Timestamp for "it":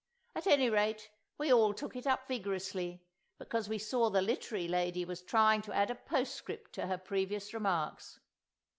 1.95-2.07